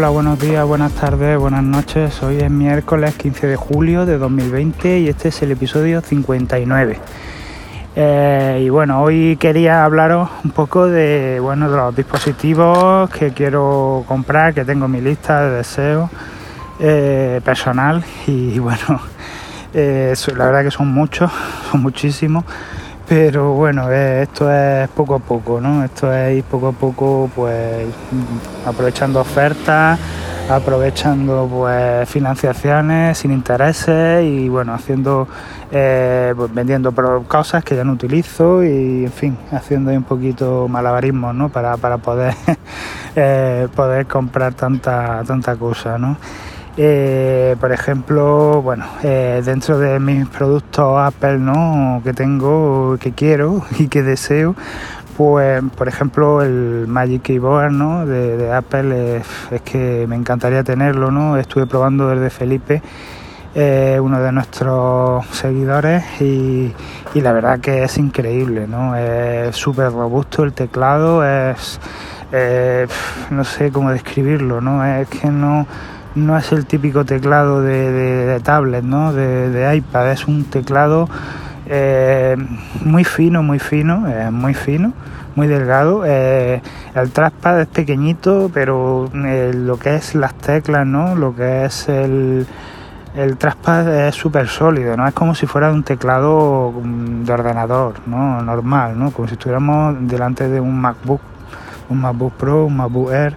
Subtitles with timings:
[0.00, 2.22] Hola, buenos días, buenas tardes, buenas noches.
[2.22, 6.98] Hoy es miércoles 15 de julio de 2020 y este es el episodio 59.
[7.96, 14.54] Eh, y bueno, hoy quería hablaros un poco de, bueno, los dispositivos que quiero comprar,
[14.54, 16.08] que tengo en mi lista de deseos
[16.78, 19.02] eh, personal y bueno,
[19.74, 21.30] eh, la verdad que son muchos,
[21.70, 22.46] son muchísimos
[23.10, 25.84] pero bueno, eh, esto es poco a poco, ¿no?
[25.84, 27.88] Esto es ir poco a poco, pues
[28.64, 29.98] aprovechando ofertas,
[30.48, 35.26] aprovechando pues financiaciones sin intereses y bueno, haciendo,
[35.72, 36.94] eh, pues vendiendo
[37.26, 41.48] cosas que ya no utilizo y en fin, haciendo un poquito malabarismo, ¿no?
[41.48, 42.34] Para, para poder,
[43.16, 46.16] eh, poder comprar tanta, tanta cosa, ¿no?
[46.76, 52.00] Eh, por ejemplo, bueno, eh, dentro de mis productos Apple, ¿no?
[52.04, 54.54] Que tengo, que quiero y que deseo,
[55.16, 58.06] pues, por ejemplo, el Magic Keyboard, ¿no?
[58.06, 61.36] De, Apple es, que me encantaría tenerlo, ¿no?
[61.36, 62.82] Estuve probando desde Felipe.
[63.52, 66.72] Eh, uno de nuestros seguidores y,
[67.14, 68.94] y, la verdad que es increíble, ¿no?
[68.94, 71.80] Es súper robusto el teclado, es
[73.30, 74.84] no sé cómo describirlo, ¿no?
[74.84, 75.66] Es que no
[76.14, 79.12] no es el típico teclado de, tablet, ¿no?
[79.12, 81.08] De, iPad, es un teclado
[81.66, 82.36] eh,
[82.84, 84.92] muy fino, muy fino, eh, muy fino,
[85.36, 86.02] muy delgado.
[86.04, 86.60] Eh,
[86.94, 91.14] el trackpad es pequeñito, pero lo que es las teclas, ¿no?
[91.14, 92.46] Lo que es el,
[93.14, 95.06] el es súper sólido, ¿no?
[95.06, 98.42] Es como si fuera un teclado mm, de ordenador, ¿no?
[98.42, 99.12] Normal, ¿no?
[99.12, 101.20] Como si estuviéramos delante de un MacBook,
[101.88, 103.36] un MacBook Pro, un MacBook Air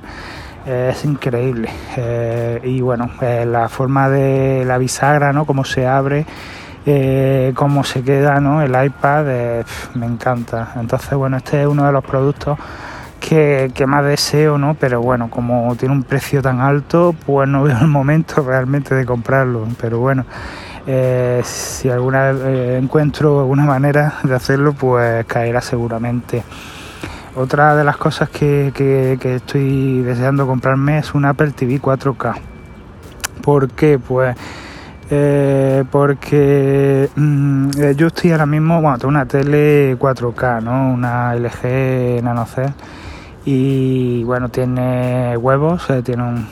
[0.65, 1.69] es increíble.
[1.97, 5.45] Eh, y bueno, eh, la forma de la bisagra, ¿no?
[5.45, 6.25] Cómo se abre,
[6.85, 8.61] eh, cómo se queda, ¿no?
[8.61, 10.73] El iPad, me encanta.
[10.75, 12.57] Entonces, bueno, este es uno de los productos
[13.19, 14.75] que, más deseo, ¿no?
[14.75, 19.05] Pero bueno, como tiene un precio tan alto, pues no veo el momento realmente de
[19.05, 19.67] comprarlo.
[19.79, 20.25] Pero bueno,
[21.43, 22.31] si alguna
[22.77, 26.43] encuentro alguna manera de hacerlo, pues caerá seguramente.
[27.35, 32.35] Otra de las cosas que, estoy deseando comprarme es un Apple TV 4K.
[33.41, 33.97] ¿Por qué?
[33.97, 34.37] Pues
[35.09, 40.93] eh, porque mm, eh, yo estoy ahora mismo, bueno, tengo una tele 4K, ¿no?
[40.93, 42.73] Una LG NanoCell
[43.45, 46.47] y bueno, tiene huevos, eh, tiene un,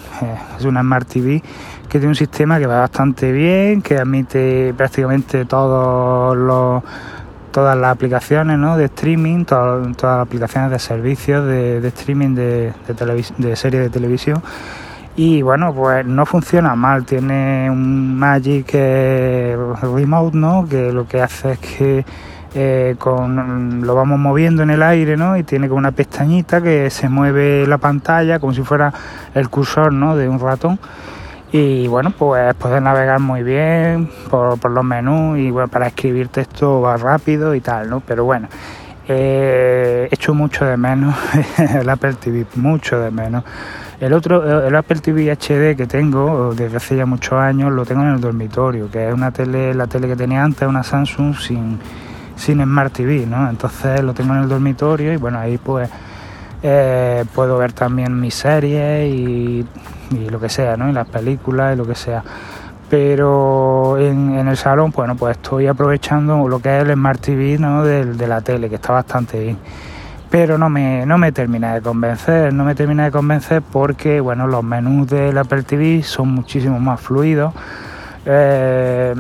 [0.58, 1.44] es una Smart TV
[1.88, 6.84] que tiene un sistema que va bastante bien, que admite prácticamente todos los
[7.52, 8.78] todas las aplicaciones ¿no?
[8.78, 14.42] de streaming, todas, las aplicaciones de servicios de, streaming de, de, de series de televisión.
[15.16, 20.66] Y bueno, pues no funciona mal, tiene un Magic eh, Remote, ¿no?
[20.70, 22.06] Que lo que hace es que
[22.56, 25.36] eh, con, lo vamos moviendo en el aire, ¿no?
[25.36, 28.94] Y tiene como una pestañita que se mueve la pantalla como si fuera
[29.36, 30.16] el cursor, ¿no?
[30.16, 30.80] De un ratón
[31.52, 36.82] y bueno pues puedes navegar muy bien por, los menús y bueno para escribir texto
[36.82, 38.48] va rápido y tal no pero bueno
[39.08, 41.14] eh, echo mucho de menos
[41.58, 43.44] el Apple TV mucho de menos.
[44.00, 48.04] El otro el Apple TV HD que tengo desde hace ya muchos años lo tengo
[48.04, 51.80] en el dormitorio que es una tele la tele que tenía antes una Samsung sin
[52.36, 55.90] sin Smart TV no entonces lo tengo en el dormitorio y bueno ahí pues
[56.64, 59.66] eh, puedo ver también mis series y,
[60.12, 60.90] lo que sea, ¿no?
[60.90, 62.24] Y las películas y lo que sea.
[62.90, 67.84] Pero en, el salón, bueno, pues estoy aprovechando lo que es el Smart TV ¿no?
[67.84, 69.58] de, la tele, que está bastante bien.
[70.30, 74.48] Pero no me, no me termina de convencer, no me termina de convencer porque, bueno,
[74.48, 77.54] los menús del Apple TV son muchísimo más fluidos
[78.26, 79.14] eh,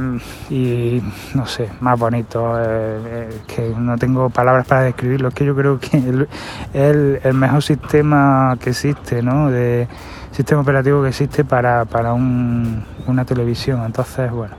[0.49, 1.01] y
[1.33, 5.55] no sé, más bonito, eh, eh, que no tengo palabras para describirlo, es que yo
[5.55, 9.49] creo que es el, mejor sistema que existe, ¿no?
[9.49, 9.87] De
[10.31, 14.55] sistema operativo que existe para, para una televisión, entonces, bueno.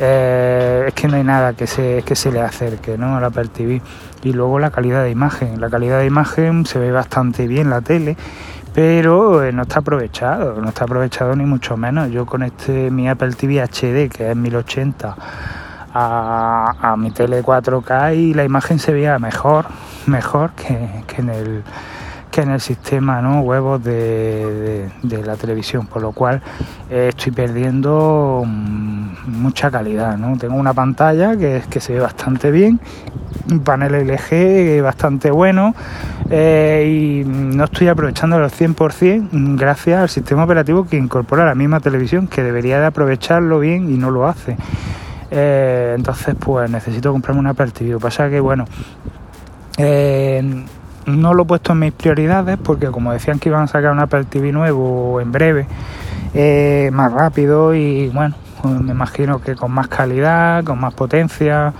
[0.00, 3.16] Es que no hay nada que se, que se le acerque ¿no?
[3.16, 3.82] al Apple TV.
[4.22, 5.60] Y luego la calidad de imagen.
[5.60, 8.16] La calidad de imagen se ve bastante bien la tele
[8.72, 12.10] pero eh, no está aprovechado, no está aprovechado ni mucho menos.
[12.10, 15.16] Yo con este mi Apple TV HD, que es 1080,
[15.92, 19.66] a, a mi tele 4K y la imagen se veía mejor,
[20.06, 21.64] mejor que, que en el
[22.30, 23.40] que en el sistema ¿no?
[23.40, 26.40] huevos de, la televisión, por lo cual
[26.88, 30.16] eh, estoy perdiendo mm, mucha calidad.
[30.16, 30.36] ¿no?
[30.38, 32.80] Tengo una pantalla que, que se ve bastante bien,
[33.50, 35.74] un panel LG bastante bueno
[36.30, 41.80] eh, y no estoy aprovechando al 100% gracias al sistema operativo que incorpora la misma
[41.80, 44.56] televisión, que debería de aprovecharlo bien y no lo hace.
[45.32, 48.64] Eh, entonces, pues necesito comprarme una Apple pasa que, bueno,
[51.06, 54.00] no lo he puesto en mis prioridades porque como decían que iban a sacar un
[54.00, 55.66] Apple TV nuevo en breve,
[56.92, 61.72] más rápido y bueno, me imagino que con más calidad, con más potencia,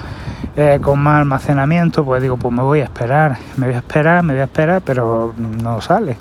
[0.57, 4.23] eh, con más almacenamiento, pues digo, pues me voy a esperar, me voy a esperar,
[4.23, 6.17] me voy a esperar, pero no sale.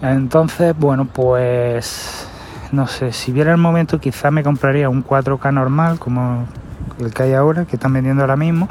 [0.00, 2.26] Entonces, bueno, pues
[2.72, 6.46] no sé, si viera el momento quizás me compraría un 4K normal como
[6.98, 8.68] el que hay ahora, que están vendiendo ahora mismo.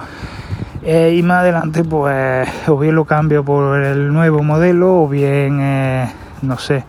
[0.83, 5.59] Eh, y más adelante pues o bien lo cambio por el nuevo modelo o bien,
[5.61, 6.11] eh,
[6.41, 6.83] no sé,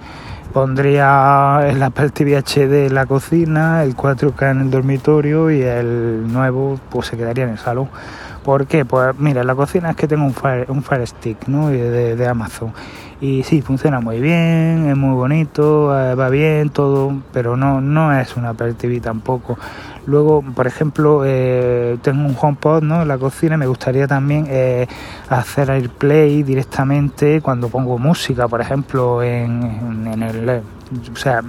[0.52, 6.32] pondría el Apple TV HD en la cocina, el 4K en el dormitorio y el
[6.32, 7.88] nuevo pues se quedaría en el salón.
[8.42, 8.84] ¿Por qué?
[8.84, 11.68] Pues mira, en la cocina es que tengo un Fire, un Fire Stick ¿no?
[11.68, 12.72] de, de Amazon
[13.22, 18.12] y sí, funciona muy bien, es muy bonito, eh, va bien todo, pero no, no
[18.18, 19.56] es una Apple TV tampoco.
[20.06, 23.02] Luego, por ejemplo, eh, tengo un HomePod ¿no?
[23.02, 24.88] en la cocina, me gustaría también eh,
[25.28, 30.62] hacer AirPlay directamente cuando pongo música, por ejemplo, en, en el...
[31.12, 31.42] O sea,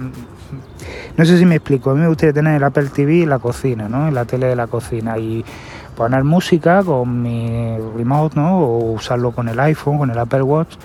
[1.16, 3.40] no sé si me explico, a mí me gustaría tener el Apple TV en la
[3.40, 4.06] cocina, ¿no?
[4.06, 5.44] en la tele de la cocina y
[5.96, 8.60] poner música con mi remote ¿no?
[8.60, 10.76] o usarlo con el iPhone, con el Apple Watch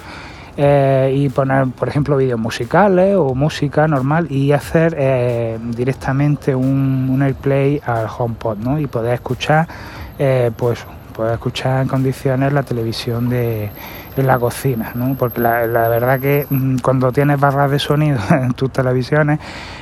[0.62, 7.18] eh, y poner, por ejemplo, vídeos musicales o música normal y hacer eh, directamente un,
[7.22, 8.58] AirPlay al HomePod.
[8.78, 9.70] Y poder escuchar,
[10.18, 10.86] eh, pues,
[11.20, 13.70] poder escuchar en condiciones la televisión de
[14.16, 15.16] en la cocina, ¿no?
[15.16, 19.38] Porque la, verdad que mm, cuando tienes barras de sonido en tus televisiones,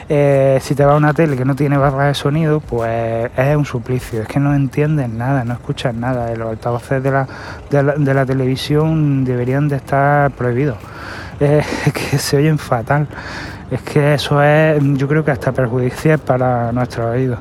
[0.10, 3.56] eh, si te va a una tele que no tiene barras de sonido, pues es
[3.56, 7.28] un suplicio, es que no entiendes nada, no escuchas nada, los altavoces de la,
[7.70, 10.78] de la, de la televisión deberían de estar prohibidos,
[11.40, 11.64] eh,
[11.94, 13.08] que se oyen fatal,
[13.70, 17.40] es que eso es, yo creo que hasta perjudicial para nuestros oídos.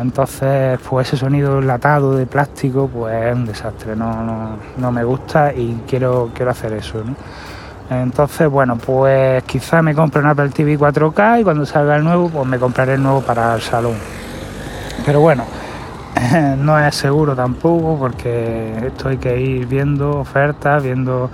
[0.00, 5.02] Entonces, pues ese sonido enlatado de plástico, pues es un desastre, no, no, no me
[5.04, 7.02] gusta y quiero, quiero hacer eso.
[7.88, 12.28] Entonces, bueno, pues quizás me compre un Apple TV 4K y cuando salga el nuevo,
[12.28, 13.96] pues me compraré el nuevo para el salón.
[15.04, 15.44] Pero bueno,
[16.58, 21.30] no es seguro tampoco porque esto hay que ir viendo ofertas, viendo,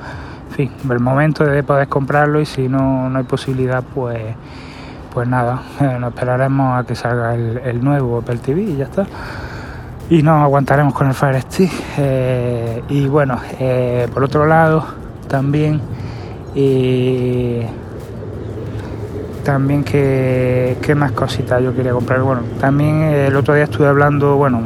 [0.50, 4.20] en fin, el momento de poder comprarlo y si no, no hay posibilidad, pues
[5.12, 8.85] pues nada, eh, nos esperaremos a que salga el, el, nuevo Apple TV y ya
[8.85, 9.06] está.
[10.11, 11.70] Y nos aguantaremos con el Fire Stick.
[11.99, 14.85] Eh, y bueno, eh, por otro lado,
[15.29, 15.81] también,
[19.44, 22.20] también que, qué más cositas yo quería comprar.
[22.23, 24.61] Bueno, también el otro día estuve hablando, bueno,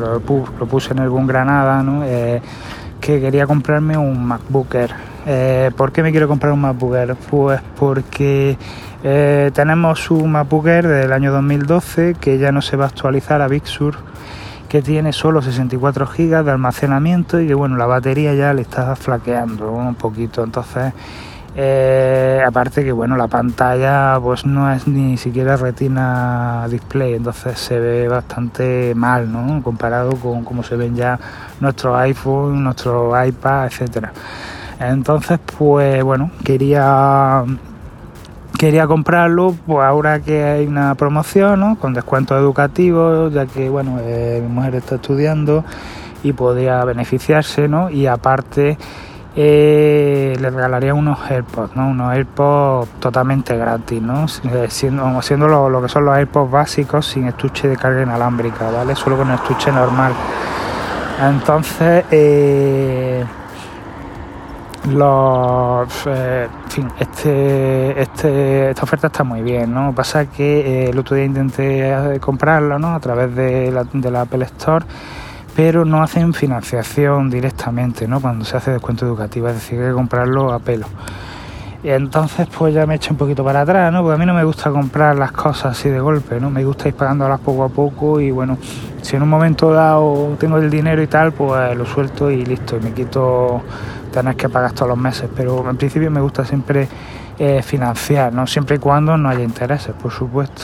[0.00, 2.04] lo, puse en algún Granada, ¿no?
[3.04, 4.94] Que quería comprarme un MacBook Air.
[5.26, 7.16] Eh, ¿Por qué me quiero comprar un MacBook Air?
[7.30, 8.56] Pues porque
[9.02, 13.42] eh, tenemos un MacBook Air del año 2012 que ya no se va a actualizar
[13.42, 13.96] a Big Sur,
[14.70, 18.96] que tiene solo 64 GB de almacenamiento y que bueno, la batería ya le está
[18.96, 20.42] flaqueando un poquito.
[20.42, 20.94] Entonces,
[21.56, 27.78] eh, aparte que bueno, la pantalla pues no es ni siquiera retina display, entonces se
[27.78, 29.62] ve bastante mal, ¿no?
[29.62, 31.18] Comparado con cómo se ven ya
[31.60, 34.12] nuestros iPhone, nuestro iPad, etcétera.
[34.80, 37.44] Entonces, pues bueno, quería
[38.58, 41.76] quería comprarlo pues ahora que hay una promoción ¿no?
[41.76, 45.64] con descuentos educativos ya que bueno eh, mi mujer está estudiando
[46.22, 47.90] y podría beneficiarse ¿no?
[47.90, 48.78] y aparte
[49.36, 51.88] eh, le regalaría unos AirPods ¿no?
[51.88, 54.26] unos AirPods totalmente gratis ¿no?
[54.44, 58.94] Eh, siendo, lo, que son los AirPods básicos sin estuche de carga inalámbrica ¿vale?
[58.94, 60.12] solo con el estuche normal
[61.20, 63.24] entonces eh,
[64.90, 65.88] los
[66.68, 71.24] fin este, este, esta oferta está muy bien no pasa que eh, el otro día
[71.24, 74.84] intenté comprarla no a través de la, de la Apple Store
[75.54, 79.94] pero no hacen financiación directamente no cuando se hace descuento educativo es decir hay que
[79.94, 80.86] comprarlo a pelo.
[81.82, 84.34] Y entonces pues ya me echo un poquito para atrás no porque a mí no
[84.34, 87.68] me gusta comprar las cosas así de golpe no me gusta ir pagándolas poco a
[87.68, 88.56] poco y bueno
[89.04, 92.78] si en un momento dado tengo el dinero y tal pues lo suelto y listo.
[92.78, 93.62] Y me quito
[94.10, 96.88] tener que pagar todos los meses, pero en principio me gusta siempre
[97.38, 98.46] eh, financiar, ¿no?
[98.46, 100.62] siempre y cuando no haya intereses, por supuesto.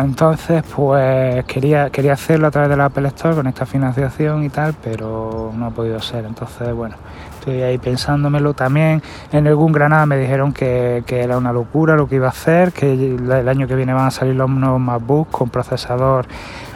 [0.00, 4.48] Entonces, pues quería, quería hacerlo a través de la Apple Store con esta financiación y
[4.48, 6.24] tal, pero no ha podido ser.
[6.24, 6.96] Entonces, bueno,
[7.38, 8.54] estoy ahí pensándomelo.
[8.54, 12.72] También en algún Granada me dijeron que, era una locura lo que iba a hacer,
[12.72, 16.26] que el año que viene van a salir los nuevos MacBooks con procesador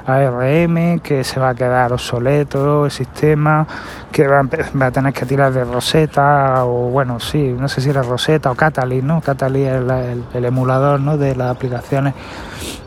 [0.07, 3.67] ARM, que se va a quedar obsoleto el sistema,
[4.13, 8.03] que va a, tener que tirar de Rosetta, o bueno, sí, no sé si era
[8.03, 9.21] Rosetta o Catalyst, ¿no?
[9.21, 12.15] Catalyst es el, emulador de las aplicaciones.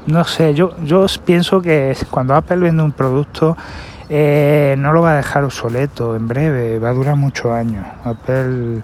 [0.08, 3.56] No sé, yo, yo pienso que cuando Apple vende un producto,
[4.10, 7.86] eh, no lo va a dejar obsoleto en breve, va a durar muchos años.
[8.04, 8.82] Apple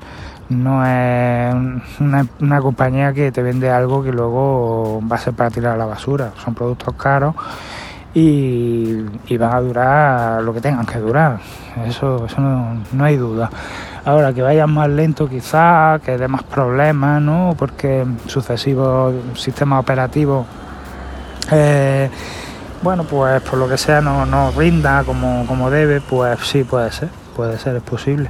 [0.50, 1.53] no es
[2.00, 5.86] una, compañía que te vende algo que luego va a ser para tirar a la
[5.86, 6.31] basura.
[6.43, 7.36] Son productos caros
[8.13, 9.03] y,
[9.38, 11.39] van a durar lo que tengan que durar.
[11.86, 13.50] Eso, eso no, hay duda.
[14.05, 17.53] Ahora que vayan más lento quizás, que dé más problemas, ¿no?
[17.57, 20.45] Porque sucesivos sistemas operativos,
[21.51, 22.10] eh,
[22.82, 26.92] bueno, pues por lo que sea no, no rinda como, como debe, pues sí puede
[26.92, 28.30] ser, puede ser, es posible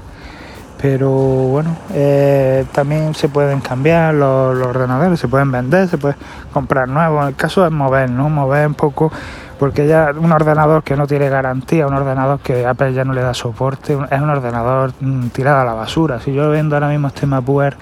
[0.79, 6.15] pero bueno, eh, también se pueden cambiar los, ordenadores, se pueden vender, se puede
[6.53, 7.27] comprar nuevos.
[7.27, 8.29] El caso es mover, ¿no?
[8.29, 9.11] Mover un poco,
[9.57, 13.21] porque ya un ordenador que no tiene garantía, un ordenador que Apple ya no le
[13.21, 16.19] da soporte, es un ordenador mm, tirado a la basura.
[16.19, 17.73] Si yo vendo ahora mismo este MacBook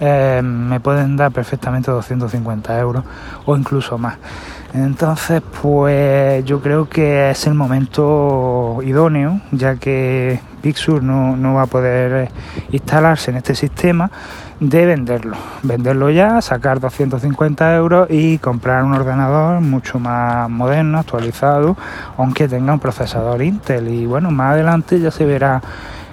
[0.00, 3.04] eh, me pueden dar perfectamente 250 euros
[3.46, 4.18] o incluso más.
[4.74, 11.62] Entonces, pues yo creo que es el momento idóneo, ya que Pixur no, no va
[11.62, 12.30] a poder
[12.70, 14.10] instalarse en este sistema,
[14.60, 15.36] de venderlo.
[15.62, 21.76] Venderlo ya, sacar 250 euros y comprar un ordenador mucho más moderno, actualizado,
[22.16, 23.88] aunque tenga un procesador Intel.
[23.88, 25.60] Y bueno, más adelante ya se verá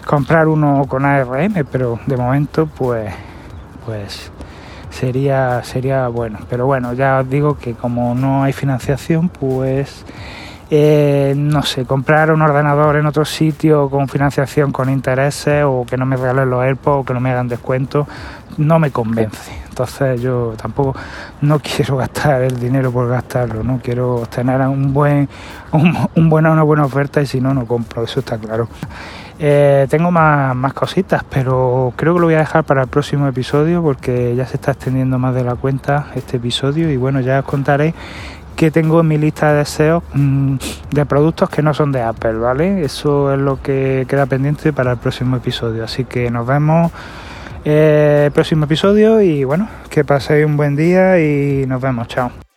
[0.06, 3.14] comprar uno con ARM, pero de momento, pues,
[3.86, 4.32] pues
[4.90, 6.40] sería, sería bueno.
[6.50, 10.06] Pero bueno, ya os digo que como no hay financiación, pues
[10.72, 15.98] eh, no sé, comprar un ordenador en otro sitio con financiación con intereses o que
[15.98, 18.08] no me regalen los AirPods o que no me hagan descuento,
[18.58, 19.52] no me convence.
[19.68, 20.96] Entonces yo tampoco
[21.42, 25.28] no quiero gastar el dinero por gastarlo, no quiero tener un buen,
[25.72, 28.68] un, buena, una buena oferta y si no, no compro, eso está claro.
[29.42, 33.26] Eh, tengo más, más cositas, pero creo que lo voy a dejar para el próximo
[33.26, 37.40] episodio porque ya se está extendiendo más de la cuenta este episodio y bueno, ya
[37.40, 37.94] os contaré
[38.58, 40.56] que tengo en mi lista de deseos mm,
[40.92, 42.84] de productos que no son de Apple, ¿vale?
[42.84, 45.86] Eso es lo que queda pendiente para el próximo episodio.
[45.86, 46.92] Así que nos vemos
[47.64, 52.10] en el próximo episodio y bueno, que paséis un buen día y nos vemos.
[52.10, 52.49] Chao.